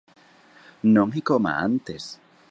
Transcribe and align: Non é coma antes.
Non 0.95 1.07
é 1.19 1.21
coma 1.29 1.53
antes. 1.69 2.03